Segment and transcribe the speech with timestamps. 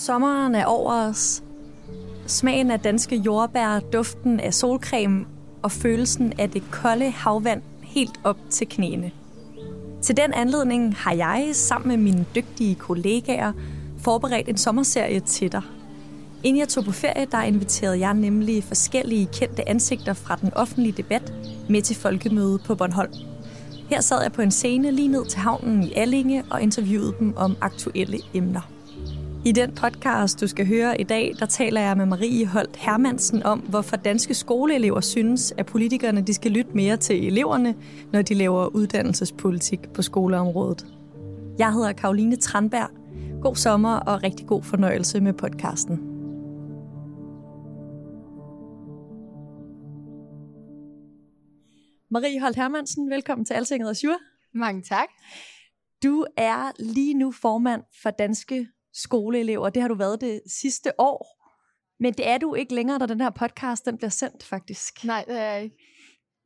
[0.00, 1.42] Sommeren er over os.
[2.26, 5.24] Smagen af danske jordbær, duften af solcreme
[5.62, 9.10] og følelsen af det kolde havvand helt op til knæene.
[10.02, 13.52] Til den anledning har jeg sammen med mine dygtige kollegaer
[13.98, 15.62] forberedt en sommerserie til dig.
[16.42, 20.92] Inden jeg tog på ferie, der inviterede jeg nemlig forskellige kendte ansigter fra den offentlige
[20.92, 21.32] debat
[21.68, 23.12] med til folkemøde på Bornholm.
[23.90, 27.36] Her sad jeg på en scene lige ned til havnen i Allinge og interviewede dem
[27.36, 28.79] om aktuelle emner.
[29.44, 33.42] I den podcast, du skal høre i dag, der taler jeg med Marie Holt Hermansen
[33.42, 37.74] om, hvorfor danske skoleelever synes, at politikerne de skal lytte mere til eleverne,
[38.12, 40.86] når de laver uddannelsespolitik på skoleområdet.
[41.58, 42.90] Jeg hedder Karoline Tranberg.
[43.42, 45.96] God sommer og rigtig god fornøjelse med podcasten.
[52.10, 54.16] Marie Holt Hermansen, velkommen til Altinget og Sjur.
[54.54, 55.08] Mange tak.
[56.02, 59.70] Du er lige nu formand for Danske skoleelever.
[59.70, 61.40] Det har du været det sidste år.
[62.02, 65.04] Men det er du ikke længere, da den her podcast den bliver sendt, faktisk.
[65.04, 65.76] Nej, det er jeg ikke.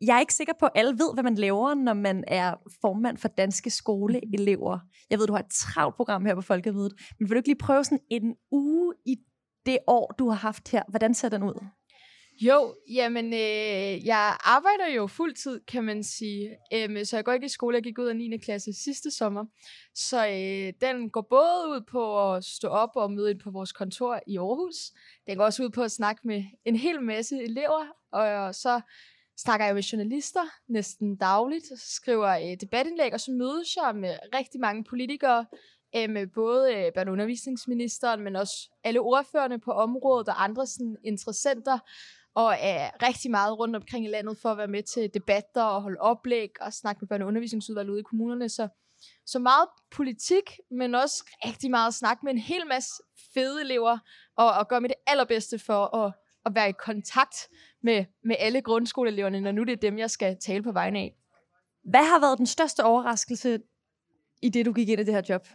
[0.00, 3.16] Jeg er ikke sikker på, at alle ved, hvad man laver, når man er formand
[3.18, 4.78] for danske skoleelever.
[5.10, 6.92] Jeg ved, du har et travlt program her på Folkemødet.
[7.18, 9.16] Men vil du ikke lige prøve sådan en uge i
[9.66, 10.82] det år, du har haft her?
[10.88, 11.64] Hvordan ser den ud?
[12.40, 16.56] Jo, jamen, øh, jeg arbejder jo fuldtid, kan man sige.
[16.72, 17.76] Øhm, så jeg går ikke i skole.
[17.76, 18.38] Jeg gik ud af 9.
[18.38, 19.44] klasse sidste sommer.
[19.94, 23.72] Så øh, den går både ud på at stå op og møde ind på vores
[23.72, 24.74] kontor i Aarhus.
[25.26, 27.86] Den går også ud på at snakke med en hel masse elever.
[28.12, 28.80] Og så
[29.36, 31.64] snakker jeg med journalister næsten dagligt.
[31.76, 35.46] Skriver øh, debatindlæg, og så mødes jeg med rigtig mange politikere.
[35.96, 41.78] Øh, med både øh, børneundervisningsministeren, men også alle ordførerne på området og andre sådan, interessenter
[42.34, 45.82] og er rigtig meget rundt omkring i landet for at være med til debatter og
[45.82, 48.48] holde oplæg og snakke med børne- og undervisningsudvalget ude i kommunerne.
[48.48, 48.68] Så,
[49.26, 53.02] så meget politik, men også rigtig meget snak med en hel masse
[53.34, 53.98] fede elever,
[54.36, 56.12] og, og gøre med det allerbedste for at,
[56.46, 57.36] at være i kontakt
[57.82, 61.14] med, med alle grundskoleeleverne, når nu det er dem, jeg skal tale på vegne af.
[61.84, 63.60] Hvad har været den største overraskelse
[64.42, 65.46] i det, du gik ind i det her job?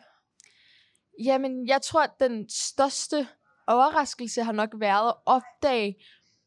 [1.24, 3.28] Jamen, jeg tror, at den største
[3.68, 5.96] overraskelse har nok været at opdage,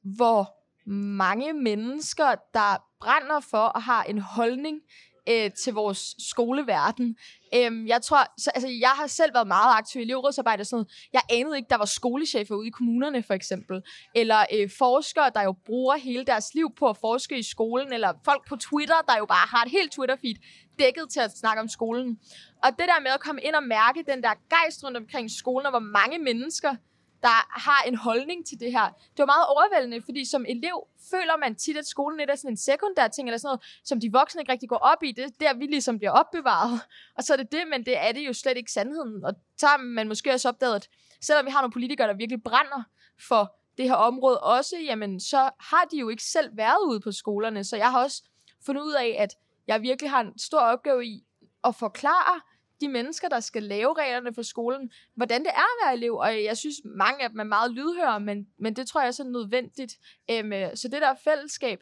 [0.04, 0.54] hvor
[0.90, 4.80] mange mennesker, der brænder for og har en holdning
[5.28, 7.16] øh, til vores skoleverden.
[7.54, 10.76] Øhm, jeg tror, så, altså, jeg har selv været meget aktiv i elevrådsarbejde og sådan
[10.76, 11.08] noget.
[11.12, 13.82] Jeg anede ikke, der var skolechefer ude i kommunerne, for eksempel.
[14.14, 17.92] Eller øh, forskere, der jo bruger hele deres liv på at forske i skolen.
[17.92, 20.36] Eller folk på Twitter, der jo bare har et helt Twitter-feed
[20.78, 22.18] dækket til at snakke om skolen.
[22.64, 25.66] Og det der med at komme ind og mærke den der gejst rundt omkring skolen,
[25.66, 26.76] og hvor mange mennesker,
[27.22, 28.88] der har en holdning til det her.
[28.88, 32.50] Det var meget overvældende, fordi som elev føler man tit, at skolen lidt er sådan
[32.50, 35.12] en sekundær ting, eller sådan noget, som de voksne ikke rigtig går op i.
[35.12, 36.80] Det er der, vi ligesom bliver opbevaret.
[37.16, 39.24] Og så er det det, men det er det jo slet ikke sandheden.
[39.24, 40.88] Og så har man måske også opdaget, at
[41.20, 42.82] selvom vi har nogle politikere, der virkelig brænder
[43.28, 47.12] for det her område også, jamen så har de jo ikke selv været ude på
[47.12, 47.64] skolerne.
[47.64, 48.22] Så jeg har også
[48.66, 51.24] fundet ud af, at jeg virkelig har en stor opgave i
[51.64, 52.40] at forklare
[52.82, 54.84] de mennesker, der skal lave reglerne for skolen,
[55.18, 56.14] hvordan det er at være elev.
[56.24, 59.18] Og jeg synes, mange af dem er meget lydhøre, men, men det tror jeg er
[59.22, 59.92] så nødvendigt.
[60.30, 61.78] Øhm, så det der fællesskab,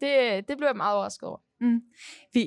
[0.00, 0.12] det,
[0.48, 1.40] det blev jeg meget overrasket over.
[1.64, 1.80] Mm.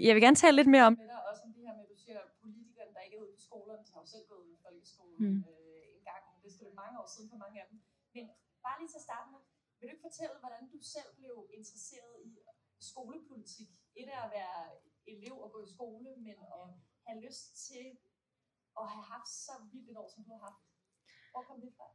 [0.07, 0.95] Jeg vil gerne tale lidt mere om
[1.31, 3.83] også om det her med, at du siger, politikerne, der ikke er ude på skolerne,
[3.93, 5.39] har jo selv gået ud i folkeskolen mm.
[5.51, 6.23] øh, en gang.
[6.43, 7.77] Det skal mange år siden for mange af dem.
[8.15, 8.25] Men
[8.65, 9.41] bare lige til at starte med,
[9.77, 12.31] vil du ikke fortælle, hvordan du selv blev interesseret i
[12.91, 13.69] skolepolitik?
[13.99, 14.57] Et er at være
[15.13, 16.65] elev og gå i skole, men at
[17.07, 17.85] have lyst til
[18.81, 20.61] at have haft så vildt et år, som du har haft?
[21.31, 21.87] Hvor kom det fra?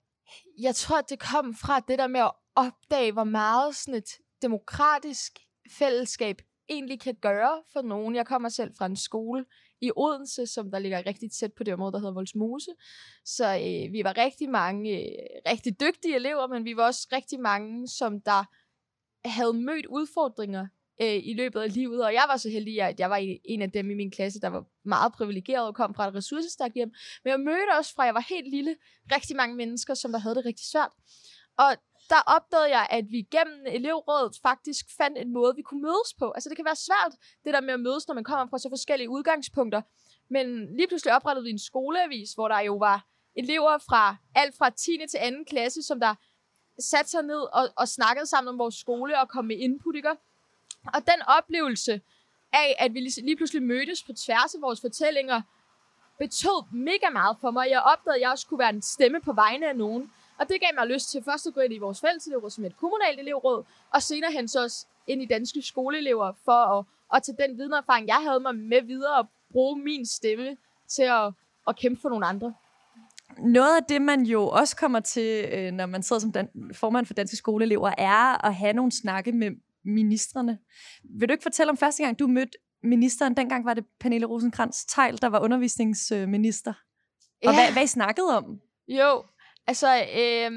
[0.67, 4.11] Jeg tror, det kom fra det der med at opdage, hvor meget sådan et
[4.43, 5.33] demokratisk
[5.79, 6.37] fællesskab
[6.69, 8.15] egentlig kan gøre for nogen.
[8.15, 9.45] Jeg kommer selv fra en skole
[9.81, 12.71] i Odense, som der ligger rigtig tæt på det område, der hedder Voldsmose.
[13.25, 17.41] Så øh, vi var rigtig mange øh, rigtig dygtige elever, men vi var også rigtig
[17.41, 18.45] mange, som der
[19.29, 20.67] havde mødt udfordringer
[21.03, 22.05] øh, i løbet af livet.
[22.05, 24.49] Og jeg var så heldig, at jeg var en af dem i min klasse, der
[24.49, 26.93] var meget privilegeret og kom fra et ressourcestærkt hjem.
[27.25, 28.77] Men jeg mødte også fra, jeg var helt lille,
[29.13, 30.93] rigtig mange mennesker, som der havde det rigtig svært.
[31.59, 31.71] Og
[32.11, 36.31] der opdagede jeg, at vi gennem elevrådet faktisk fandt en måde, vi kunne mødes på.
[36.31, 37.13] Altså det kan være svært,
[37.45, 39.83] det der med at mødes, når man kommer fra så forskellige udgangspunkter.
[40.31, 43.07] Men lige pludselig oprettede vi en skoleavis, hvor der jo var
[43.37, 44.99] elever fra alt fra 10.
[45.11, 45.45] til 2.
[45.51, 46.15] klasse, som der
[46.79, 50.11] satte sig ned og, og snakkede sammen om vores skole og kom med input, ikke?
[50.87, 52.01] Og den oplevelse
[52.53, 55.43] af, at vi lige, pludselig mødtes på tværs af vores fortællinger,
[56.19, 57.67] betød mega meget for mig.
[57.71, 60.13] Jeg opdagede, at jeg også kunne være en stemme på vegne af nogen.
[60.39, 62.77] Og det gav mig lyst til først at gå ind i vores fælleselevråd som et
[62.77, 63.65] kommunalt elevråd,
[63.95, 68.07] og senere hen så også ind i danske skoleelever for at, at tage den videnerfaring,
[68.07, 70.57] jeg havde mig med videre og bruge min stemme
[70.89, 71.33] til at,
[71.69, 72.55] at kæmpe for nogle andre.
[73.39, 77.07] Noget af det, man jo også kommer til, øh, når man sidder som dan- formand
[77.07, 79.51] for danske skoleelever, er at have nogle snakke med
[79.85, 80.59] ministerne.
[81.05, 83.37] Vil du ikke fortælle om første gang, du mødte ministeren?
[83.37, 86.73] Dengang var det Pernille rosenkrantz teil der var undervisningsminister.
[87.45, 87.55] Og ja.
[87.55, 88.61] hvad, hvad I snakkede om?
[88.89, 89.25] Jo,
[89.67, 90.51] altså, øh,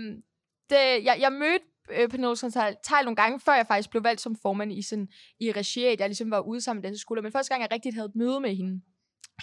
[0.69, 4.21] det, jeg, jeg mødte øh, Pernille rosenkrantz teil nogle gange, før jeg faktisk blev valgt
[4.21, 5.07] som formand i, sådan,
[5.39, 7.21] i regi, at jeg ligesom var ude sammen med danske skoler.
[7.21, 8.81] Men første gang, jeg rigtig havde et møde med hende,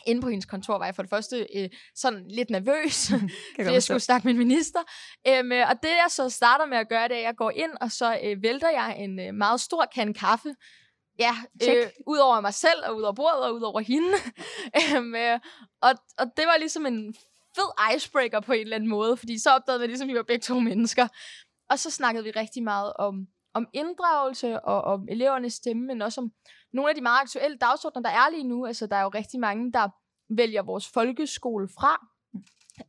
[0.06, 3.12] inde på hendes kontor var jeg for det første øh, sådan lidt nervøs,
[3.56, 4.80] fordi jeg skulle snakke med en minister.
[5.28, 7.50] Øhm, øh, og det jeg så starter med at gøre, det er, at jeg går
[7.50, 10.54] ind, og så øh, vælter jeg en øh, meget stor kan kaffe.
[11.18, 11.34] Ja,
[11.68, 14.16] øh, ud over mig selv, og ud over bordet, og ud over hende.
[14.80, 15.40] øhm, øh,
[15.82, 17.14] og, og det var ligesom en
[17.56, 20.22] fed icebreaker på en eller anden måde, fordi så opdagede vi ligesom, at vi var
[20.22, 21.08] begge to mennesker.
[21.70, 26.20] Og så snakkede vi rigtig meget om, om inddragelse og om elevernes stemme, men også
[26.20, 26.32] om
[26.72, 28.66] nogle af de meget aktuelle dagsordner, der er lige nu.
[28.66, 29.88] Altså, der er jo rigtig mange, der
[30.28, 32.06] vælger vores folkeskole fra,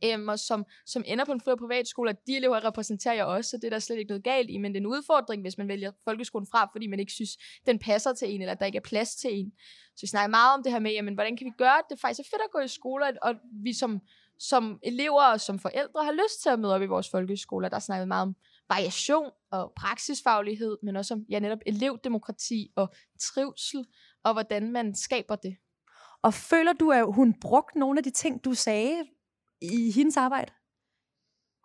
[0.04, 3.24] øhm, og som, som ender på en fri- og privatskole, og de elever repræsenterer jeg
[3.24, 5.42] også, så det er der slet ikke noget galt i, men det er en udfordring,
[5.42, 7.30] hvis man vælger folkeskolen fra, fordi man ikke synes,
[7.66, 9.52] den passer til en, eller der ikke er plads til en.
[9.96, 12.00] Så vi snakker meget om det her med, jamen, hvordan kan vi gøre, at det
[12.00, 13.34] faktisk er fedt at gå i skole, og
[13.64, 14.00] vi som,
[14.48, 17.68] som elever og som forældre har lyst til at møde op i vores folkeskoler.
[17.68, 18.34] Der snakker meget om
[18.68, 23.86] variation og praksisfaglighed, men også om ja, netop elevdemokrati og trivsel,
[24.24, 25.56] og hvordan man skaber det.
[26.22, 29.04] Og føler du, at hun brugte nogle af de ting, du sagde
[29.60, 30.52] i hendes arbejde?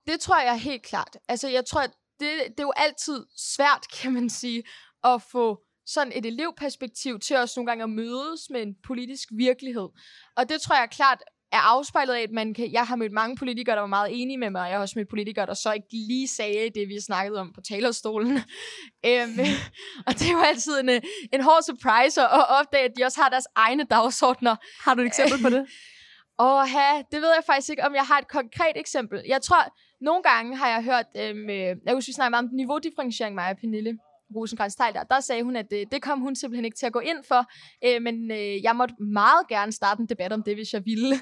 [0.08, 1.18] Det tror jeg helt klart.
[1.28, 1.82] Altså, jeg tror,
[2.20, 4.64] det, det er jo altid svært, kan man sige,
[5.04, 9.90] at få sådan et elevperspektiv til os nogle gange at mødes med en politisk virkelighed.
[10.36, 13.36] Og det tror jeg klart er afspejlet af, at man kan, jeg har mødt mange
[13.36, 15.72] politikere, der var meget enige med mig, og jeg har også mødt politikere, der så
[15.72, 18.32] ikke lige sagde det, vi snakkede om på talerstolen.
[19.10, 19.40] øhm,
[20.08, 20.90] og det er jo altid en,
[21.34, 24.56] en hård surprise at opdage, at de også har deres egne dagsordner.
[24.84, 25.68] Har du et eksempel på det?
[26.46, 26.68] Åh,
[27.12, 29.22] det ved jeg faktisk ikke, om jeg har et konkret eksempel.
[29.28, 29.64] Jeg tror,
[30.02, 31.50] nogle gange har jeg hørt, øhm,
[31.86, 33.98] jeg husker, vi snakkede meget om niveaudifferentiering, mig og Pernille
[34.36, 37.00] rosenkrantz der, der sagde hun, at det, det kom hun simpelthen ikke til at gå
[37.00, 37.46] ind for,
[37.86, 41.16] øh, men øh, jeg måtte meget gerne starte en debat om det, hvis jeg ville.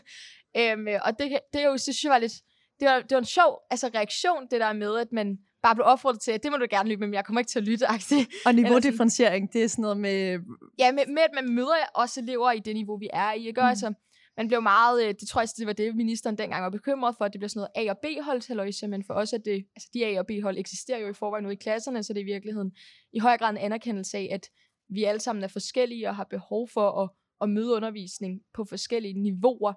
[0.57, 2.33] Øh, og det, det, er jo, det synes jeg var lidt,
[2.79, 5.85] det var, det var en sjov altså, reaktion, det der med, at man bare blev
[5.85, 7.67] opfordret til, at det må du gerne lytte med, men jeg kommer ikke til at
[7.67, 7.87] lytte.
[7.87, 8.27] Aktivt.
[8.45, 10.39] Og niveaudifferentiering, det er sådan noget med...
[10.79, 13.47] Ja, med, med at man møder også elever i det niveau, vi er i.
[13.47, 13.61] Ikke?
[13.61, 13.67] Mm.
[13.67, 13.93] Altså,
[14.37, 17.25] man blev meget, øh, det tror jeg, det var det, ministeren dengang var bekymret for,
[17.25, 19.89] at det blev sådan noget A- og B-hold, til men for os at det, altså
[19.93, 22.33] de A- og B-hold eksisterer jo i forvejen ude i klasserne, så det er i
[22.33, 22.71] virkeligheden
[23.13, 24.49] i høj grad en anerkendelse af, at
[24.89, 27.09] vi alle sammen er forskellige og har behov for at,
[27.41, 29.73] at møde undervisning på forskellige niveauer.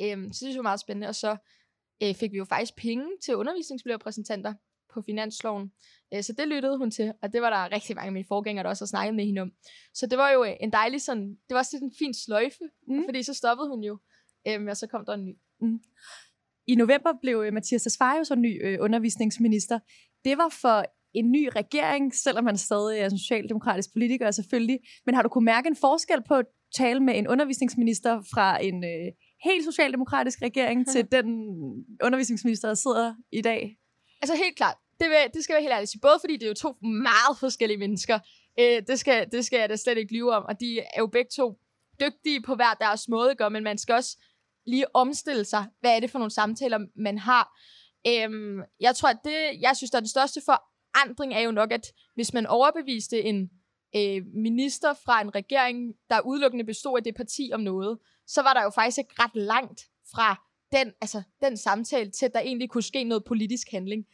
[0.00, 1.36] Øhm, så det er meget spændende, og så
[2.02, 4.54] øh, fik vi jo faktisk penge til undervisningsmiljørepræsentanter
[4.94, 5.72] på finansloven.
[6.14, 8.62] Øh, så det lyttede hun til, og det var der rigtig mange af mine forgængere,
[8.62, 9.52] der også har snakket med hende om.
[9.94, 13.04] Så det var jo en dejlig sådan, det var også en fin sløjfe, mm.
[13.04, 13.98] fordi så stoppede hun jo,
[14.48, 15.34] øhm, og så kom der en ny.
[15.60, 15.80] Mm.
[16.66, 19.78] I november blev øh, Mathias Tesfaye så ny øh, undervisningsminister.
[20.24, 24.78] Det var for en ny regering, selvom man stadig er socialdemokratisk politiker selvfølgelig.
[25.06, 28.84] Men har du kunne mærke en forskel på at tale med en undervisningsminister fra en
[28.84, 29.12] øh,
[29.44, 31.26] helt socialdemokratisk regering til den
[32.04, 33.76] undervisningsminister, der sidder i dag?
[34.22, 34.76] Altså helt klart.
[35.00, 36.00] Det, vil, det skal være helt ærligt sige.
[36.00, 38.18] Både fordi det er jo to meget forskellige mennesker.
[38.60, 40.44] Øh, det, skal, det skal jeg da slet ikke lyve om.
[40.48, 41.58] Og de er jo begge to
[42.00, 44.18] dygtige på hver deres måde, gør, men man skal også
[44.66, 45.66] lige omstille sig.
[45.80, 47.58] Hvad er det for nogle samtaler, man har?
[48.06, 51.72] Øhm, jeg tror, at det, jeg synes, der er den største forandring, er jo nok,
[51.72, 53.50] at hvis man overbeviste en
[53.96, 58.54] øh, minister fra en regering, der udelukkende bestod af det parti om noget, så var
[58.54, 59.80] der jo faktisk ikke ret langt
[60.14, 64.04] fra den, altså, den samtale til, at der egentlig kunne ske noget politisk handling.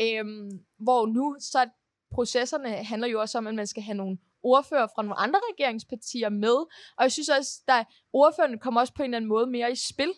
[0.00, 1.68] Øhm, hvor nu, så
[2.14, 6.28] processerne handler jo også om, at man skal have nogle ordfører fra nogle andre regeringspartier
[6.28, 6.56] med.
[6.96, 9.74] Og jeg synes også, at ordførerne kommer også på en eller anden måde mere i
[9.74, 10.12] spil.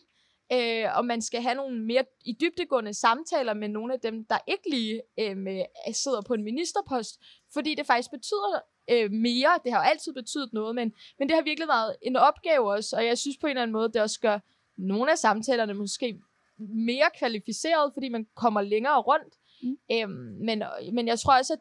[0.53, 4.39] Øh, og man skal have nogle mere i dybdegående samtaler med nogle af dem, der
[4.47, 7.21] ikke lige øhm, øh, med, sidder på en ministerpost.
[7.53, 9.51] Fordi det faktisk betyder øh, mere.
[9.65, 12.97] Det har jo altid betydet noget, men, men det har virkelig været en opgave også.
[12.97, 14.39] Og jeg synes på en eller anden måde, det også gør
[14.77, 16.21] nogle af samtalerne måske
[16.59, 19.35] mere kvalificeret, fordi man kommer længere rundt.
[19.63, 19.77] Mm.
[19.93, 20.63] Øhm, men,
[20.93, 21.61] men jeg tror også, at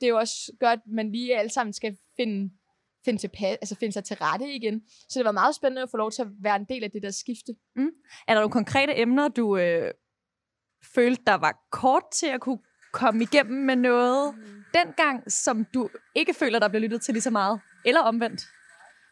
[0.00, 2.54] det jo også gør, at man lige alle sammen skal finde,
[3.04, 4.82] finde, til, altså finde sig til rette igen.
[5.08, 7.02] Så det var meget spændende at få lov til at være en del af det
[7.02, 7.54] der skifte.
[7.76, 7.90] Mm.
[8.28, 9.90] Er der nogle konkrete emner, du øh,
[10.94, 12.58] følte, der var kort til at kunne
[12.92, 14.64] komme igennem med noget mm.
[14.74, 17.60] dengang, som du ikke føler, der bliver lyttet til lige så meget?
[17.84, 18.42] Eller omvendt?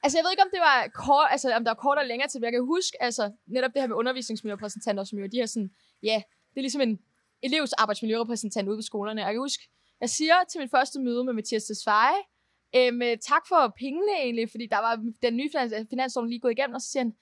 [0.03, 2.29] Altså, jeg ved ikke, om det var kort, altså, om der var kort og længere
[2.29, 5.47] til, men jeg kan huske, altså, netop det her med undervisningsmiljørepræsentanter, som jo de her
[5.47, 5.71] sådan,
[6.03, 6.99] ja, det er ligesom en
[7.43, 9.25] elevs arbejdsmiljørepræsentant ude på skolerne.
[9.25, 9.63] Jeg kan huske,
[10.01, 12.23] jeg siger til min første møde med Mathias Tesfaye,
[12.77, 16.53] øhm, øh, tak for pengene egentlig, fordi der var den nye finans, finanslov lige gået
[16.59, 17.13] igennem, og så siger han,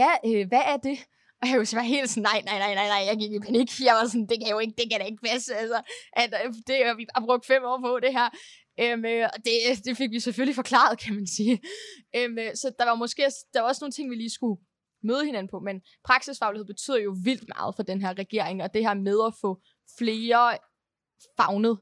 [0.00, 0.98] ja, øh, hvad er det?
[1.42, 3.68] Og jeg var helt sådan, nej, nej, nej, nej, nej, jeg gik i panik.
[3.88, 5.78] Jeg var sådan, det kan jo ikke, det kan da ikke passe, altså,
[6.12, 8.28] at øh, det det, vi har brugt fem år på det her.
[8.80, 9.54] Øhm, øh, og det,
[9.84, 11.60] det fik vi selvfølgelig forklaret, kan man sige.
[12.16, 14.58] Øhm, så der var måske der var også nogle ting, vi lige skulle
[15.02, 18.82] møde hinanden på, men praksisfaglighed betyder jo vildt meget for den her regering, og det
[18.82, 19.62] her med at få
[19.98, 20.58] flere
[21.36, 21.78] fagnet.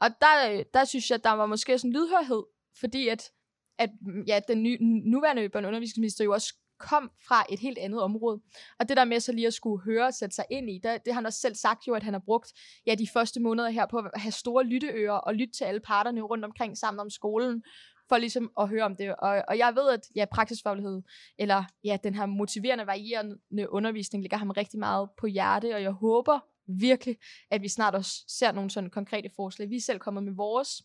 [0.00, 2.42] Og der, der synes jeg, der var måske sådan en lydhørhed,
[2.80, 3.30] fordi at,
[3.78, 3.90] at
[4.26, 8.40] ja, den nye, nuværende børneundervisningsminister undervisningsminister jo også kom fra et helt andet område.
[8.78, 11.04] Og det der med så lige at skulle høre og sætte sig ind i, det,
[11.04, 12.52] det har han også selv sagt jo, at han har brugt
[12.86, 16.20] ja, de første måneder her på at have store lytteører og lytte til alle parterne
[16.20, 17.62] rundt omkring sammen om skolen,
[18.08, 19.16] for ligesom at høre om det.
[19.16, 21.02] Og, og jeg ved, at ja, praksisfaglighed,
[21.38, 25.92] eller ja, den her motiverende, varierende undervisning, ligger ham rigtig meget på hjerte, og jeg
[25.92, 27.16] håber virkelig,
[27.50, 29.70] at vi snart også ser nogle sådan konkrete forslag.
[29.70, 30.82] Vi er selv kommet med vores,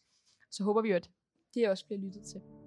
[0.52, 1.10] så håber vi jo, at
[1.54, 2.63] det også bliver lyttet til.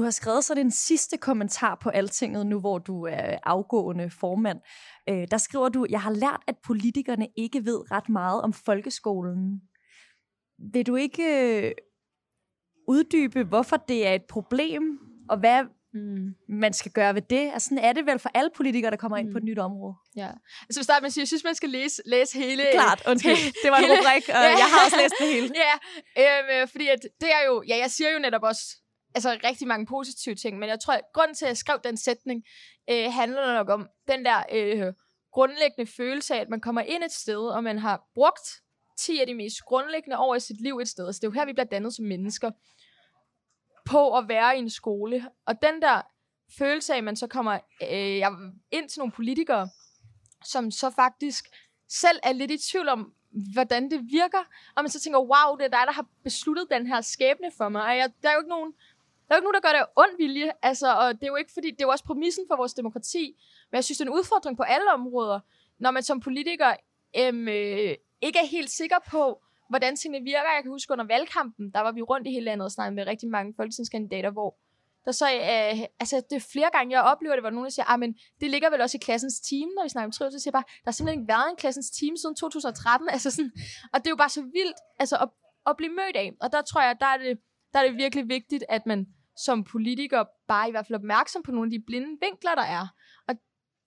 [0.00, 4.58] Du har skrevet så den sidste kommentar på Altinget, nu hvor du er afgående formand.
[5.08, 9.60] Øh, der skriver du, jeg har lært, at politikerne ikke ved ret meget om folkeskolen.
[10.72, 11.22] Vil du ikke
[11.66, 11.72] øh,
[12.88, 14.82] uddybe, hvorfor det er et problem,
[15.28, 15.64] og hvad
[15.94, 16.34] mm.
[16.48, 17.50] man skal gøre ved det?
[17.52, 19.32] Altså, sådan er det vel for alle politikere, der kommer ind mm.
[19.32, 19.48] på et mm.
[19.48, 19.94] nyt område.
[20.16, 20.30] Ja.
[20.68, 22.62] Altså, starte med at sige, jeg synes, man skal læse, læse hele...
[22.72, 23.52] Klart, undskyld.
[23.62, 24.58] Det var en rubrik, og ja.
[24.62, 25.54] jeg har også læst det hele.
[25.64, 25.74] Ja,
[26.22, 27.62] øhm, fordi at det er jo...
[27.68, 28.64] Ja, jeg siger jo netop også
[29.14, 31.96] altså rigtig mange positive ting, men jeg tror, at grunden til, at jeg skrev den
[31.96, 32.44] sætning,
[32.90, 34.92] øh, handler nok om den der øh,
[35.32, 38.62] grundlæggende følelse af, at man kommer ind et sted, og man har brugt
[38.98, 41.12] 10 af de mest grundlæggende år i sit liv et sted.
[41.12, 42.50] Så det er jo her, vi bliver dannet som mennesker
[43.84, 45.28] på at være i en skole.
[45.46, 46.02] Og den der
[46.58, 47.52] følelse af, at man så kommer
[47.82, 48.22] øh,
[48.70, 49.68] ind til nogle politikere,
[50.44, 51.44] som så faktisk
[51.88, 53.14] selv er lidt i tvivl om,
[53.52, 54.44] hvordan det virker,
[54.76, 57.68] og man så tænker, wow, det er dig, der har besluttet den her skæbne for
[57.68, 58.74] mig, og jeg, der er jo ikke nogen,
[59.30, 61.26] der er jo ikke nogen, der gør det af ond vilje, altså, og det er
[61.26, 63.24] jo ikke fordi, det er jo også præmissen for vores demokrati,
[63.70, 65.40] men jeg synes, det er en udfordring på alle områder,
[65.78, 66.74] når man som politiker
[67.16, 70.54] øhm, øh, ikke er helt sikker på, hvordan tingene virker.
[70.54, 73.06] Jeg kan huske under valgkampen, der var vi rundt i hele landet og snakkede med
[73.06, 74.58] rigtig mange folketingskandidater, hvor
[75.04, 77.90] der så, øh, altså det er flere gange, jeg oplever det, hvor nogen der siger,
[77.92, 80.42] ah, men det ligger vel også i klassens team, når vi snakker om trivsel, så
[80.42, 83.52] siger jeg bare, der har simpelthen ikke været en klassens team siden 2013, altså sådan,
[83.92, 85.28] og det er jo bare så vildt, altså at,
[85.66, 87.38] at blive mødt af, og der tror jeg, der er det,
[87.72, 89.06] der er det virkelig vigtigt, at man
[89.44, 92.86] som politiker bare i hvert fald opmærksom på nogle af de blinde vinkler, der er.
[93.28, 93.34] Og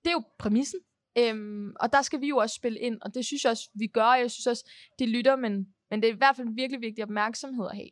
[0.04, 0.80] det er jo præmissen.
[1.18, 3.88] Øhm, og der skal vi jo også spille ind, og det synes jeg også, vi
[3.88, 4.14] gør.
[4.14, 7.66] Jeg synes også, de lytter, men, men det er i hvert fald virkelig vigtig opmærksomhed
[7.72, 7.90] at have.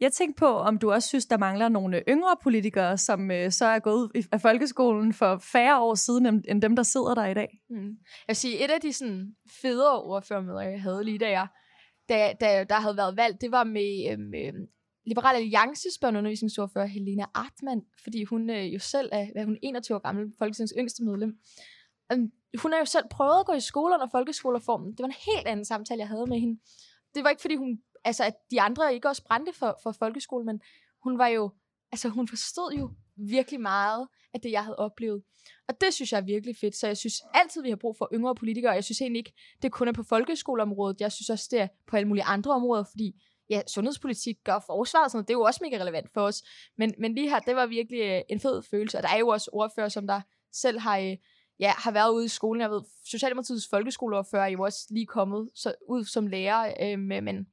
[0.00, 3.64] Jeg tænkte på, om du også synes, der mangler nogle yngre politikere, som øh, så
[3.64, 7.60] er gået af folkeskolen for færre år siden, end dem, der sidder der i dag.
[7.70, 7.86] Mm.
[7.86, 11.46] Jeg vil sige, et af de sådan, federe ordførermøder, jeg havde lige da jeg
[12.08, 14.66] da, da der havde været valgt, det var med øhm,
[15.06, 19.58] Liberal Liberal Alliances børneundervisningsordfører Helena Artmann, fordi hun øh, jo selv er, hvad, hun er
[19.62, 21.38] 21 år gammel, Folketingets yngste medlem.
[22.14, 24.90] Um, hun har jo selv prøvet at gå i skolen og folkeskolereformen.
[24.90, 26.60] Det var en helt anden samtale, jeg havde med hende.
[27.14, 30.44] Det var ikke, fordi hun, altså, at de andre ikke også brændte for, for folkeskole,
[30.44, 30.60] men
[31.02, 31.50] hun var jo,
[31.92, 35.22] altså hun forstod jo virkelig meget af det, jeg havde oplevet.
[35.68, 38.08] Og det synes jeg er virkelig fedt, så jeg synes altid, vi har brug for
[38.14, 39.32] yngre politikere, jeg synes egentlig ikke,
[39.62, 42.84] det kun er på folkeskoleområdet, jeg synes også, det er på alle mulige andre områder,
[42.84, 46.20] fordi ja, sundhedspolitik og forsvar og sådan noget, det er jo også mega relevant for
[46.20, 46.42] os.
[46.78, 49.28] Men, men lige her, det var virkelig øh, en fed følelse, og der er jo
[49.28, 50.20] også ordfører, som der
[50.52, 51.16] selv har, øh,
[51.60, 52.60] ja, har været ude i skolen.
[52.60, 57.46] Jeg ved, Socialdemokratiets folkeskoleordfører er jo også lige kommet så, ud som lærer, øh, men,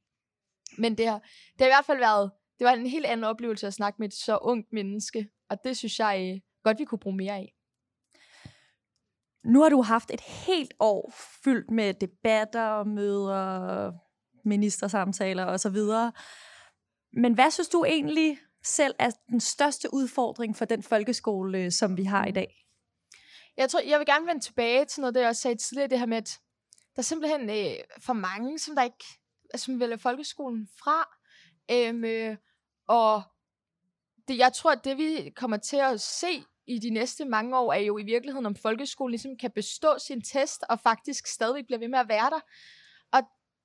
[0.78, 1.18] men det, har,
[1.52, 4.08] det har i hvert fald været, det var en helt anden oplevelse at snakke med
[4.08, 7.54] et så ungt menneske, og det synes jeg øh, godt, vi kunne bruge mere af.
[9.44, 11.12] Nu har du haft et helt år
[11.44, 13.92] fyldt med debatter, møder,
[14.44, 15.76] ministersamtaler osv.
[17.12, 21.96] Men hvad synes du egentlig selv er den største udfordring for den folkeskole, øh, som
[21.96, 22.66] vi har i dag?
[23.56, 26.06] Jeg tror, jeg vil gerne vende tilbage til noget, det jeg sagde tidligere, det her
[26.06, 26.38] med, at
[26.96, 29.04] der er simpelthen øh, for mange, som der ikke
[29.56, 31.08] som vælger folkeskolen fra.
[31.70, 32.36] Øhm, øh,
[32.88, 33.22] og
[34.28, 37.72] det, jeg tror, at det vi kommer til at se i de næste mange år,
[37.72, 41.78] er jo i virkeligheden, om folkeskolen ligesom kan bestå sin test, og faktisk stadig bliver
[41.78, 42.40] ved med at være der.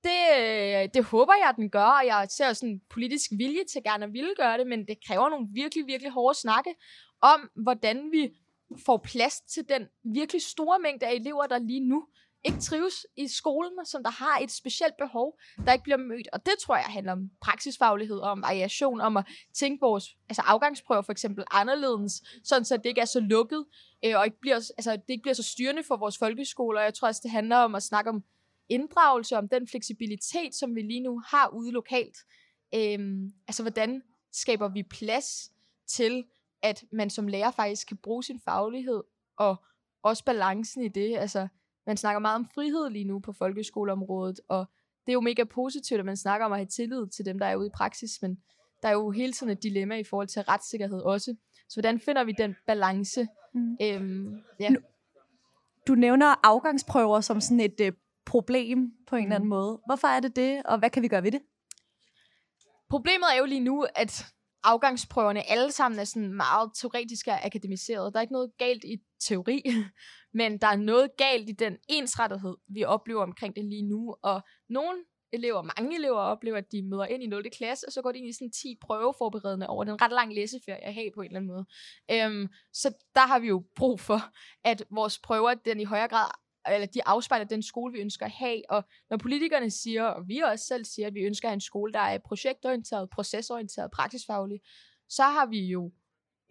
[0.03, 3.63] Det, øh, det håber jeg, at den gør, og jeg ser sådan en politisk vilje
[3.71, 6.75] til gerne at ville gøre det, men det kræver nogle virkelig, virkelig hårde snakke
[7.21, 8.29] om, hvordan vi
[8.85, 12.07] får plads til den virkelig store mængde af elever, der lige nu
[12.43, 16.27] ikke trives i skolen, som der har et specielt behov, der ikke bliver mødt.
[16.33, 21.01] Og det tror jeg handler om praksisfaglighed, om variation, om at tænke vores altså afgangsprøver
[21.01, 23.65] for eksempel anderledes, sådan så det ikke er så lukket,
[24.05, 26.81] øh, og ikke bliver, altså, det ikke bliver så styrende for vores folkeskoler.
[26.81, 28.23] Jeg tror også, det handler om at snakke om
[28.69, 32.17] inddragelse, om den fleksibilitet, som vi lige nu har ude lokalt.
[32.75, 35.51] Øhm, altså, hvordan skaber vi plads
[35.88, 36.25] til,
[36.61, 39.03] at man som lærer faktisk kan bruge sin faglighed,
[39.38, 39.55] og
[40.03, 41.17] også balancen i det.
[41.17, 41.47] Altså,
[41.85, 44.65] man snakker meget om frihed lige nu på folkeskoleområdet, og
[45.05, 47.45] det er jo mega positivt, at man snakker om at have tillid til dem, der
[47.45, 48.38] er ude i praksis, men
[48.81, 51.35] der er jo hele tiden et dilemma i forhold til retssikkerhed også.
[51.69, 53.27] Så hvordan finder vi den balance?
[53.53, 53.77] Mm.
[53.81, 54.69] Øhm, ja.
[55.88, 57.91] Du nævner afgangsprøver som sådan et øh,
[58.29, 59.79] problem på en eller anden måde.
[59.86, 61.41] Hvorfor er det det, og hvad kan vi gøre ved det?
[62.89, 64.25] Problemet er jo lige nu, at
[64.63, 68.13] afgangsprøverne alle sammen er sådan meget teoretiske og akademiseret.
[68.13, 69.63] Der er ikke noget galt i teori,
[70.39, 74.15] men der er noget galt i den ensrettighed, vi oplever omkring det lige nu.
[74.24, 74.98] Og nogle
[75.31, 77.50] elever, mange elever oplever, at de møder ind i 0.
[77.57, 80.83] klasse, og så går de ind i sådan 10 prøveforberedende over den ret lang læseferie
[80.83, 81.65] at have på en eller anden måde.
[82.12, 84.19] Øhm, så der har vi jo brug for,
[84.63, 86.31] at vores prøver, den i højere grad
[86.73, 88.61] eller de afspejler den skole, vi ønsker at have.
[88.69, 91.61] Og når politikerne siger, og vi også selv siger, at vi ønsker at have en
[91.61, 94.59] skole, der er projektorienteret, procesorienteret, praksisfaglig,
[95.09, 95.91] så har vi jo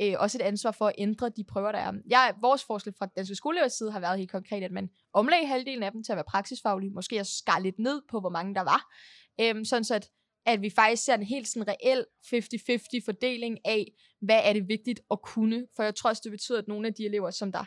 [0.00, 1.92] øh, også et ansvar for at ændre de prøver, der er.
[2.06, 5.82] Jeg, vores forslag fra Danske Skolelevers side har været helt konkret, at man omlagde halvdelen
[5.82, 8.60] af dem til at være praksisfaglige, måske at skar lidt ned på, hvor mange der
[8.60, 8.94] var,
[9.40, 10.10] øhm, sådan så at,
[10.46, 15.00] at vi faktisk ser en helt sådan reel 50-50 fordeling af, hvad er det vigtigt
[15.10, 17.64] at kunne, for jeg tror også, det betyder, at nogle af de elever, som der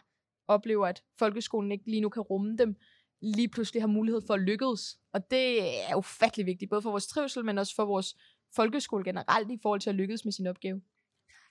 [0.53, 2.75] oplever, at folkeskolen ikke lige nu kan rumme dem,
[3.21, 4.97] lige pludselig har mulighed for at lykkes.
[5.13, 8.15] Og det er ufattelig vigtigt, både for vores trivsel, men også for vores
[8.55, 10.81] folkeskole generelt i forhold til at lykkes med sin opgave.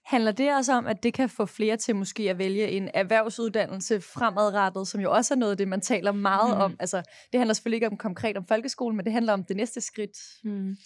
[0.04, 4.00] Handler det også om, at det kan få flere til måske at vælge en erhvervsuddannelse
[4.00, 6.62] fremadrettet, som jo også er noget af det, man taler meget mm.
[6.62, 6.76] om?
[6.80, 9.80] Altså, det handler selvfølgelig ikke om konkret om folkeskolen, men det handler om det næste
[9.80, 10.16] skridt.
[10.44, 10.76] Mm.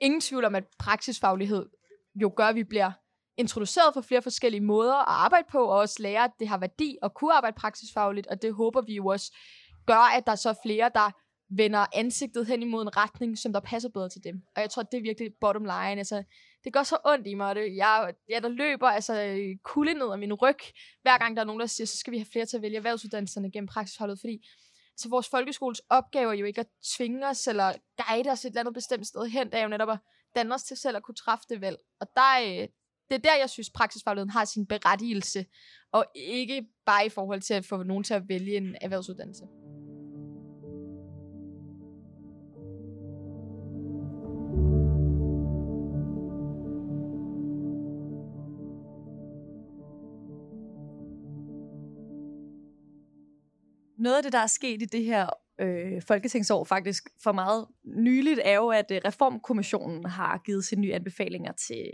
[0.00, 1.66] Ingen tvivl om, at praksisfaglighed
[2.14, 2.92] jo gør, at vi bliver
[3.36, 6.98] introduceret for flere forskellige måder at arbejde på, og også lære, at det har værdi
[7.02, 9.36] at kunne arbejde praksisfagligt, og det håber vi jo også
[9.86, 11.10] gør, at der er så flere, der
[11.56, 14.42] vender ansigtet hen imod en retning, som der passer bedre til dem.
[14.56, 15.98] Og jeg tror, det er virkelig bottom line.
[15.98, 16.22] Altså,
[16.64, 19.14] det gør så ondt i mig, og det, jeg, jeg der løber altså
[19.62, 20.58] kulde ned af min ryg,
[21.02, 22.76] hver gang der er nogen, der siger, så skal vi have flere til at vælge
[22.76, 24.48] erhvervsuddannelserne gennem praksisholdet, fordi
[24.96, 26.66] så vores folkeskoles opgave er jo ikke at
[26.96, 29.90] tvinge os eller guide os et eller andet bestemt sted hen, det er jo netop
[29.90, 29.98] at
[30.36, 31.78] danne os til selv at kunne træffe det valg.
[32.00, 32.68] Og der, øh,
[33.12, 35.46] det er der, jeg synes, praksisfagligheden har sin berettigelse,
[35.92, 39.44] og ikke bare i forhold til at få nogen til at vælge en erhvervsuddannelse.
[53.98, 55.26] Noget af det, der er sket i det her
[55.60, 60.94] øh, folketingsår faktisk for meget nyligt, er jo, at øh, Reformkommissionen har givet sine nye
[60.94, 61.84] anbefalinger til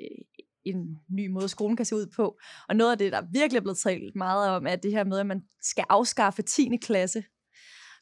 [0.71, 2.39] en ny måde, skolen kan se ud på.
[2.69, 5.19] Og noget af det, der virkelig er blevet talt meget om, er det her med,
[5.19, 6.77] at man skal afskaffe 10.
[6.83, 7.25] klasse.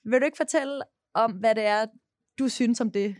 [0.04, 0.82] Vil du ikke fortælle
[1.14, 1.86] om, hvad det er,
[2.38, 3.16] du synes om det?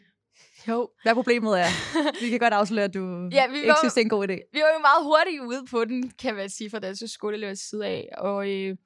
[0.69, 0.91] Jo.
[1.03, 1.67] Hvad problemet er?
[2.23, 4.29] Vi kan godt afsløre, at du ja, vi ikke var, synes, det er en god
[4.29, 4.51] idé.
[4.53, 7.87] Vi var jo meget hurtigt ude på den, kan man sige, fra danske skoleelevers side
[7.87, 8.09] af.
[8.19, 8.77] Og øh,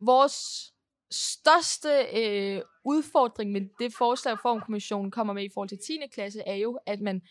[0.00, 0.34] vores
[1.10, 5.98] største øh, udfordring med det forslag, Formkommissionen kommer med i forhold til 10.
[6.12, 7.22] klasse, er jo, at man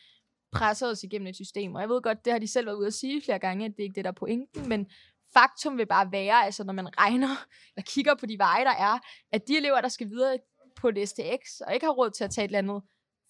[0.54, 1.76] presser os igennem et system.
[1.76, 3.72] Og jeg ved godt, det har de selv været ude at sige flere gange, at
[3.72, 4.88] det er ikke det, der er pointen, men
[5.34, 9.00] faktum vil bare være, altså når man regner, eller kigger på de veje, der er,
[9.32, 10.38] at de elever, der skal videre
[10.76, 12.82] på et STX, og ikke har råd til at tage et eller andet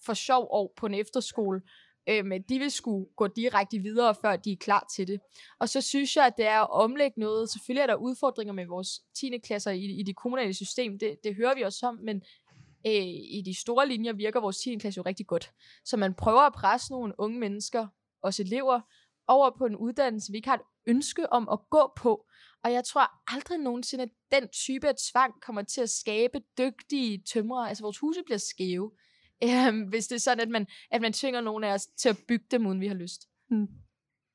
[0.05, 1.61] for sjov år på en efterskole,
[2.09, 5.19] øh, men de vil skulle gå direkte videre, før de er klar til det.
[5.59, 7.49] Og så synes jeg, at det er at omlægge noget.
[7.49, 9.37] Selvfølgelig er der udfordringer med vores 10.
[9.37, 12.23] klasser i, i det kommunale system, det, det hører vi også om, men
[12.87, 14.77] øh, i de store linjer virker vores 10.
[14.77, 15.51] klasse jo rigtig godt.
[15.85, 17.87] Så man prøver at presse nogle unge mennesker,
[18.23, 18.81] også elever,
[19.27, 22.25] over på en uddannelse, vi ikke har et ønske om at gå på.
[22.63, 27.23] Og jeg tror aldrig nogensinde, at den type af tvang kommer til at skabe dygtige
[27.33, 27.69] tømrere.
[27.69, 28.91] Altså vores huse bliver skæve,
[29.43, 32.17] øh, hvis det er sådan, at man, at man tvinger nogen af os til at
[32.27, 33.21] bygge dem, uden vi har lyst.
[33.49, 33.67] Hmm.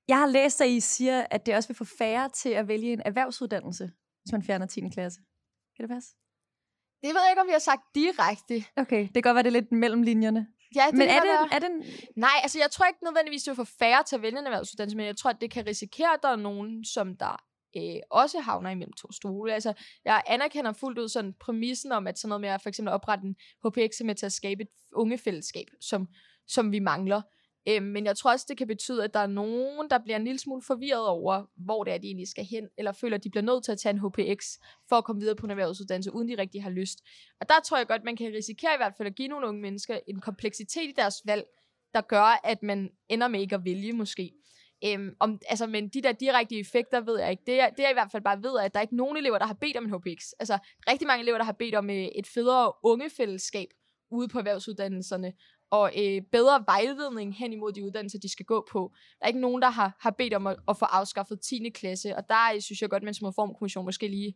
[0.08, 2.92] Jeg har læst, at I siger, at det også vil få færre til at vælge
[2.92, 3.90] en erhvervsuddannelse,
[4.22, 4.80] hvis man fjerner 10.
[4.80, 5.20] klasse.
[5.76, 6.14] Kan det passe?
[7.02, 8.64] Det ved jeg ikke, om vi har sagt direkte.
[8.76, 10.46] Okay, det kan godt være, det er lidt mellem linjerne.
[10.74, 11.48] Ja, det Men er det, være.
[11.52, 11.70] er det.
[12.16, 14.96] Nej, altså jeg tror ikke nødvendigvis, det vil få færre til at vælge en erhvervsuddannelse,
[14.96, 17.42] men jeg tror, at det kan risikere, at der er nogen, som der
[17.76, 19.54] øh, også havner imellem to stole.
[19.54, 19.72] Altså,
[20.04, 23.26] jeg anerkender fuldt ud sådan præmissen om, at sådan noget med at for eksempel oprette
[23.26, 26.08] en HPX er med til at skabe et ungefællesskab, som,
[26.46, 27.22] som vi mangler.
[27.68, 30.24] Øh, men jeg tror også, det kan betyde, at der er nogen, der bliver en
[30.24, 33.30] lille smule forvirret over, hvor det er, de egentlig skal hen, eller føler, at de
[33.30, 34.46] bliver nødt til at tage en HPX
[34.88, 36.98] for at komme videre på en erhvervsuddannelse, uden de rigtig har lyst.
[37.40, 39.60] Og der tror jeg godt, man kan risikere i hvert fald at give nogle unge
[39.60, 41.44] mennesker en kompleksitet i deres valg,
[41.94, 44.32] der gør, at man ender med ikke at vælge måske.
[44.84, 47.42] Øhm, om, altså, men de der direkte effekter ved jeg ikke.
[47.46, 49.38] Det er, det jeg i hvert fald bare ved, at der er ikke nogen elever,
[49.38, 50.32] der har bedt om en HPX.
[50.40, 50.58] Altså
[50.90, 53.68] rigtig mange elever, der har bedt om øh, et federe ungefællesskab
[54.10, 55.32] ude på erhvervsuddannelserne,
[55.70, 58.92] og øh, bedre vejledning hen imod de uddannelser, de skal gå på.
[59.18, 61.70] Der er ikke nogen, der har, har bedt om at, at få afskaffet 10.
[61.74, 64.34] klasse, og der øh, synes jeg godt, at man som reformkommission måske lige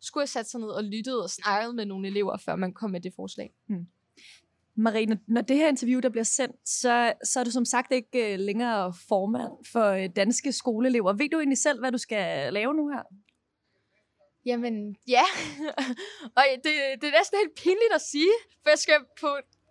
[0.00, 2.90] skulle have sat sig ned og lyttet og snakket med nogle elever, før man kom
[2.90, 3.52] med det forslag.
[4.74, 7.92] Marie, når- når det her interview der bliver sendt, så, så er du som sagt
[7.92, 11.12] ikke øh, længere formand for øh, danske skoleelever.
[11.12, 13.02] Ved du egentlig selv, hvad du skal lave nu her?
[14.46, 15.22] Jamen, ja.
[16.36, 19.28] og det, det er næsten helt pinligt at sige, for jeg skal på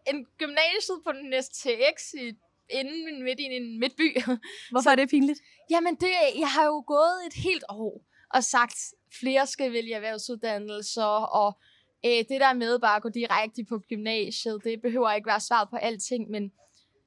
[0.07, 2.33] en gymnasiet på den næste TX i,
[2.69, 4.17] inden midt i en midtby.
[4.71, 5.39] Hvorfor er det pinligt?
[5.69, 8.01] Jamen, det, jeg har jo gået et helt år
[8.33, 8.77] og sagt,
[9.19, 11.59] flere skal vælge erhvervsuddannelser, og
[12.05, 15.69] øh, det der med bare at gå direkte på gymnasiet, det behøver ikke være svaret
[15.69, 16.51] på alting, men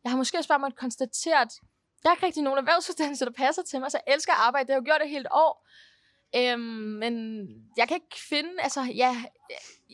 [0.05, 1.53] jeg har måske også bare måttet konstatere, at
[2.03, 4.67] der er ikke rigtig nogen erhvervsuddannelser, der passer til mig, så jeg elsker at arbejde.
[4.67, 5.69] Det har jeg jo gjort et helt år.
[6.37, 6.61] Øhm,
[7.03, 9.25] men jeg kan ikke finde, altså ja,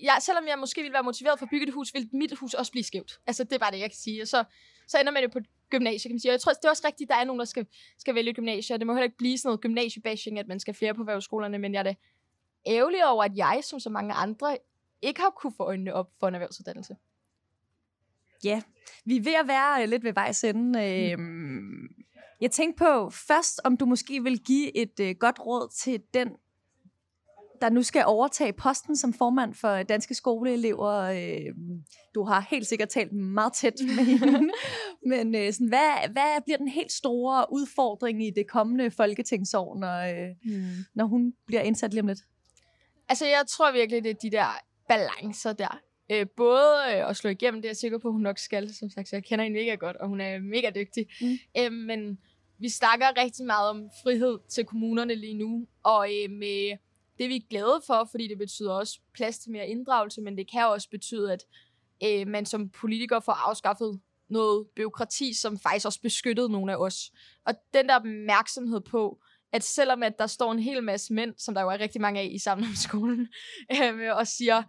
[0.02, 2.54] jeg, selvom jeg måske ville være motiveret for at bygge et hus, vil mit hus
[2.54, 3.20] også blive skævt.
[3.26, 4.22] Altså det er bare det, jeg kan sige.
[4.22, 4.44] Og så,
[4.86, 6.30] så ender man jo på et gymnasie, kan man sige.
[6.30, 7.66] Og jeg tror, det er også rigtigt, der er nogen, der skal,
[7.98, 10.74] skal vælge gymnasie, og det må heller ikke blive sådan noget gymnasiebashing, at man skal
[10.74, 11.94] flere på erhvervsskolerne, men jeg er da
[12.66, 14.58] ærgerlig over, at jeg, som så mange andre,
[15.02, 16.96] ikke har kunne få øjnene op for en erhvervsuddannelse.
[18.44, 18.62] Ja,
[19.04, 21.10] vi er ved at være øh, lidt ved vejs ende.
[21.12, 21.88] Øhm,
[22.40, 26.28] jeg tænkte på først, om du måske vil give et øh, godt råd til den,
[27.60, 30.92] der nu skal overtage posten som formand for danske skoleelever.
[30.96, 31.54] Øh,
[32.14, 34.50] du har helt sikkert talt meget tæt med hende.
[35.06, 39.98] Men øh, sådan, hvad, hvad bliver den helt store udfordring i det kommende folketingsår, når,
[39.98, 40.84] øh, Hmm.
[40.94, 42.20] når hun bliver indsat lige om lidt?
[43.08, 45.80] Altså, jeg tror virkelig, det er de der balancer der.
[46.12, 48.74] Øh, både øh, at slå igennem, det er jeg sikker på, at hun nok skal,
[48.74, 51.06] som sagt, så jeg kender hende mega godt, og hun er mega dygtig.
[51.20, 51.38] Mm.
[51.58, 52.18] Øh, men
[52.60, 56.76] vi snakker rigtig meget om frihed til kommunerne lige nu, og øh, med
[57.18, 60.50] det er vi glade for, fordi det betyder også plads til mere inddragelse, men det
[60.50, 61.44] kan også betyde, at
[62.04, 67.12] øh, man som politiker får afskaffet noget byråkrati, som faktisk også beskyttede nogle af os.
[67.46, 69.20] Og den der opmærksomhed på,
[69.52, 72.20] at selvom at der står en hel masse mænd, som der jo er rigtig mange
[72.20, 73.28] af i sammen om skolen,
[73.82, 74.62] øh, og siger,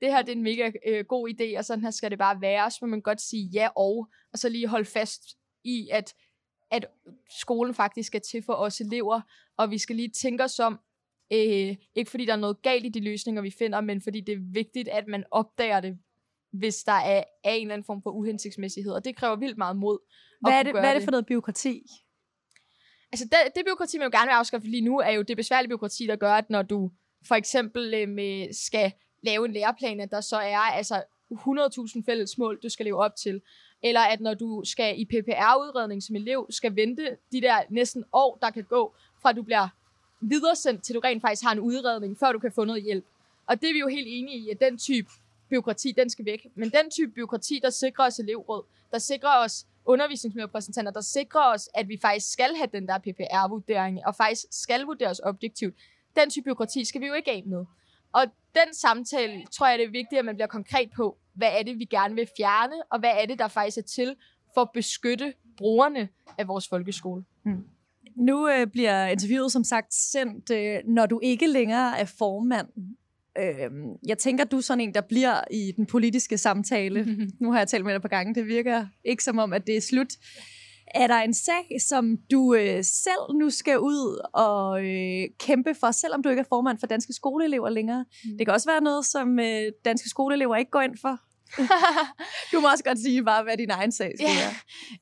[0.00, 2.40] det her det er en mega øh, god idé, og sådan her skal det bare
[2.40, 5.22] være, så må man godt sige ja og, og så lige holde fast
[5.64, 6.14] i, at,
[6.72, 6.86] at
[7.40, 9.20] skolen faktisk er til for os elever,
[9.56, 10.80] og vi skal lige tænke os om,
[11.32, 14.32] øh, ikke fordi der er noget galt i de løsninger, vi finder, men fordi det
[14.32, 15.98] er vigtigt, at man opdager det,
[16.52, 19.76] hvis der er, er en eller anden form for uhensigtsmæssighed, og det kræver vildt meget
[19.76, 19.98] mod.
[20.40, 21.82] Hvad er det, hvad er det for noget byråkrati?
[23.12, 25.68] Altså, det, det byråkrati, man jo gerne vil afskaffe lige nu, er jo det besværlige
[25.68, 26.90] byråkrati, der gør, at når du
[27.28, 32.38] for eksempel øh, med, skal lave en læreplan, at der så er altså 100.000 fælles
[32.38, 33.40] mål, du skal leve op til.
[33.82, 38.38] Eller at når du skal i PPR-udredning som elev, skal vente de der næsten år,
[38.42, 39.68] der kan gå, fra du bliver
[40.20, 43.04] videresendt, til du rent faktisk har en udredning, før du kan få noget hjælp.
[43.46, 45.10] Og det er vi jo helt enige i, at den type
[45.50, 46.46] byråkrati, den skal væk.
[46.54, 51.68] Men den type byråkrati, der sikrer os elevråd, der sikrer os undervisningsmiljørepræsentanter, der sikrer os,
[51.74, 55.74] at vi faktisk skal have den der PPR-vurdering, og faktisk skal vurderes objektivt.
[56.16, 57.64] Den type byråkrati skal vi jo ikke af med.
[58.12, 61.62] Og den samtale, tror jeg, det er vigtigt, at man bliver konkret på, hvad er
[61.62, 64.16] det, vi gerne vil fjerne, og hvad er det, der faktisk er til
[64.54, 67.24] for at beskytte brugerne af vores folkeskole.
[68.16, 72.68] Nu øh, bliver interviewet som sagt sendt, øh, når du ikke længere er formand.
[73.38, 73.70] Øh,
[74.06, 77.06] jeg tænker, du er sådan en, der bliver i den politiske samtale.
[77.40, 78.34] nu har jeg talt med dig på gange.
[78.34, 80.12] Det virker ikke som om, at det er slut.
[80.94, 85.90] Er der en sag, som du øh, selv nu skal ud og øh, kæmpe for,
[85.90, 88.04] selvom du ikke er formand for danske skoleelever længere?
[88.24, 88.38] Mm.
[88.38, 91.18] Det kan også være noget, som øh, danske skoleelever ikke går ind for.
[92.52, 94.34] du må også godt sige bare, hvad din egen sag skal Ja.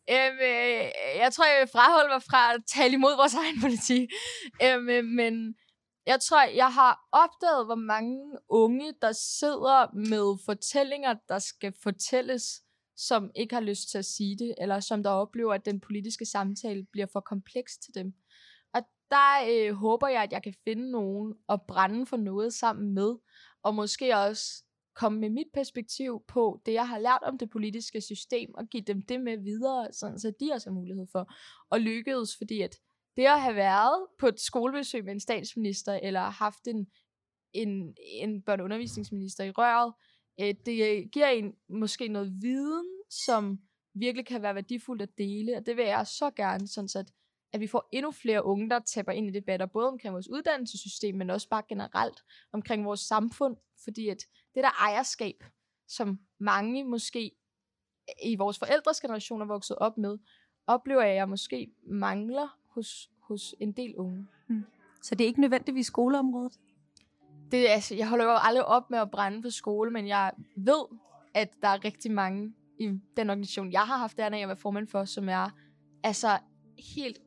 [0.08, 0.28] være.
[0.30, 0.90] Øhm, øh,
[1.22, 4.08] jeg tror, jeg vil fraholde mig fra at tale imod vores egen politik.
[4.62, 5.54] Øhm, øh, men
[6.06, 12.42] jeg tror, jeg har opdaget, hvor mange unge, der sidder med fortællinger, der skal fortælles,
[13.06, 16.26] som ikke har lyst til at sige det, eller som der oplever, at den politiske
[16.26, 18.14] samtale bliver for kompleks til dem.
[18.74, 22.94] Og der øh, håber jeg, at jeg kan finde nogen og brænde for noget sammen
[22.94, 23.16] med,
[23.62, 28.00] og måske også komme med mit perspektiv på det, jeg har lært om det politiske
[28.00, 31.32] system, og give dem det med videre, sådan, så de også har mulighed for
[31.74, 32.76] at lykkes, fordi at
[33.16, 36.86] det at have været på et skolebesøg med en statsminister, eller haft en,
[37.52, 39.94] en, en børneundervisningsminister i røret,
[40.40, 43.60] øh, det øh, giver en måske noget viden, som
[43.94, 47.12] virkelig kan være værdifuldt at dele, og det vil jeg så gerne, sådan at,
[47.52, 51.14] at vi får endnu flere unge, der taber ind i debatter, både omkring vores uddannelsessystem,
[51.14, 52.20] men også bare generelt
[52.52, 54.18] omkring vores samfund, fordi at
[54.54, 55.44] det der ejerskab,
[55.88, 57.32] som mange måske
[58.22, 60.18] i vores forældres generation er vokset op med,
[60.66, 64.26] oplever jeg, at jeg måske mangler hos, hos en del unge.
[64.48, 64.64] Mm.
[65.02, 66.58] Så det er ikke nødvendigvis skoleområdet?
[67.50, 70.84] Det, altså, jeg holder jo aldrig op med at brænde på skole, men jeg ved,
[71.34, 74.54] at der er rigtig mange i den organisation, jeg har haft der, når jeg var
[74.54, 75.50] formand for, som er
[76.02, 76.38] altså
[76.96, 77.18] helt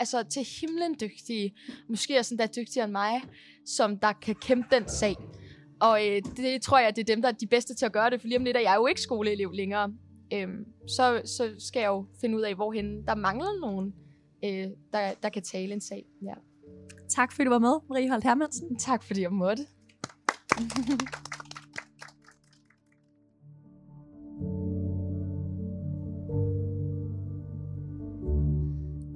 [0.00, 1.54] altså til himlen dygtige,
[1.88, 3.22] måske også sådan der dygtigere end mig,
[3.66, 5.16] som der kan kæmpe den sag.
[5.80, 8.10] Og øh, det tror jeg, det er dem, der er de bedste til at gøre
[8.10, 9.92] det, for lige om lidt er jeg jo ikke skoleelev længere.
[10.32, 13.94] Øhm, så, så skal jeg jo finde ud af, hvorhen der mangler nogen,
[14.44, 16.04] øh, der, der kan tale en sag.
[16.22, 16.34] Ja.
[17.08, 18.76] Tak fordi du var med, Marie Holt Hermansen.
[18.78, 19.62] Tak fordi jeg måtte.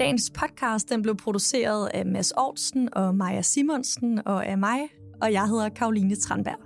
[0.01, 4.79] Dagens podcast den blev produceret af Mads Aarhusen og Maja Simonsen og af mig,
[5.23, 6.66] og jeg hedder Karoline Tranberg.